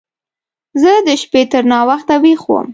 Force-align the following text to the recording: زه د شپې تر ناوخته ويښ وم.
زه 0.81 0.91
د 1.07 1.09
شپې 1.21 1.41
تر 1.51 1.63
ناوخته 1.71 2.15
ويښ 2.23 2.41
وم. 2.49 2.67